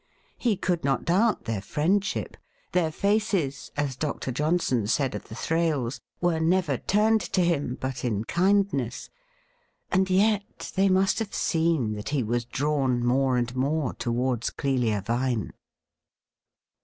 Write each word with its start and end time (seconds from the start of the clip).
He 0.39 0.57
could 0.57 0.83
not 0.83 1.05
doubt 1.05 1.43
their 1.43 1.61
friendship; 1.61 2.35
their 2.71 2.91
faces— 2.91 3.69
as 3.77 3.95
Dr. 3.95 4.31
Johnson 4.31 4.87
said 4.87 5.13
of 5.13 5.25
the 5.25 5.35
Thrales— 5.35 6.01
were 6.21 6.39
never 6.39 6.77
turned 6.79 7.21
to 7.21 7.41
him 7.41 7.77
but 7.79 8.03
in 8.03 8.23
kindness; 8.23 9.11
and 9.91 10.09
yet 10.09 10.71
they 10.75 10.89
must 10.89 11.19
have 11.19 11.35
seen 11.35 11.93
that 11.93 12.09
he 12.09 12.23
was 12.23 12.45
drawn 12.45 13.05
more 13.05 13.37
and 13.37 13.55
mort 13.55 13.99
towards 13.99 14.49
Clelia 14.49 15.03
Vine. 15.03 15.53